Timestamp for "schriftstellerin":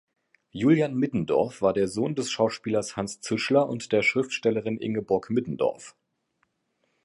4.01-4.79